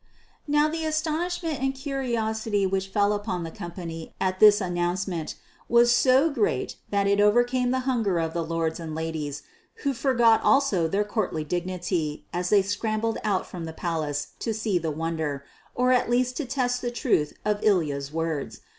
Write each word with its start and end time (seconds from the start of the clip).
Now 0.47 0.67
the 0.67 0.83
astonishment 0.83 1.61
and 1.61 1.75
curiosity 1.75 2.65
which 2.65 2.87
fell 2.87 3.13
upon 3.13 3.43
the 3.43 3.51
company 3.51 4.15
at 4.19 4.39
this 4.39 4.59
announcement 4.59 5.35
was 5.69 5.91
so 5.91 6.31
great 6.31 6.75
that 6.89 7.05
it 7.05 7.21
overcame 7.21 7.69
the 7.69 7.81
hunger 7.81 8.17
of 8.17 8.33
the 8.33 8.43
lords 8.43 8.79
and 8.79 8.95
ladies, 8.95 9.43
who 9.83 9.93
forgot 9.93 10.41
also 10.41 10.87
their 10.87 11.03
courtly 11.03 11.43
dignity 11.43 12.25
as 12.33 12.49
they 12.49 12.63
scrambled 12.63 13.19
out 13.23 13.45
from 13.45 13.65
the 13.65 13.73
palace 13.73 14.29
to 14.39 14.55
see 14.55 14.79
the 14.79 14.89
wonder, 14.89 15.45
or 15.75 15.91
at 15.91 16.09
least 16.09 16.35
to 16.37 16.45
test 16.45 16.81
the 16.81 16.89
truth 16.89 17.33
of 17.45 17.63
Ilya's 17.63 18.11
words. 18.11 18.61